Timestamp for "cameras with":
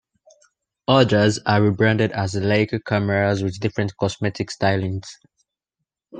2.83-3.59